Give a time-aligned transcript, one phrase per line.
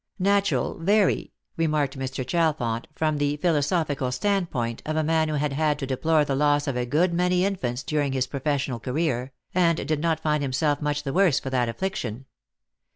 [0.17, 2.25] Natural, very, remarked Mr.
[2.25, 6.33] Ohalfont from the philo sophical standpoint of a man who had had to deplore the
[6.33, 10.81] loss of a good many infants during his professional career, and did not find himself
[10.81, 12.25] much the worse for that affliction.